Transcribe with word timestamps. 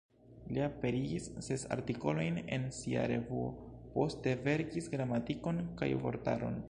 Li 0.53 0.61
aperigis 0.67 1.27
ses 1.47 1.65
artikolojn 1.75 2.39
en 2.57 2.65
sia 2.77 3.03
revuo; 3.11 3.51
poste 3.99 4.35
verkis 4.49 4.89
gramatikon 4.95 5.61
kaj 5.83 5.93
vortaron. 6.07 6.59